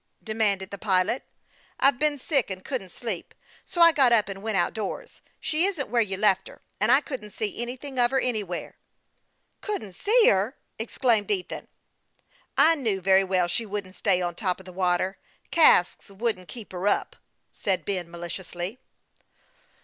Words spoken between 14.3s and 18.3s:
top of the water. Casks wouldn't keep her up," said Ben,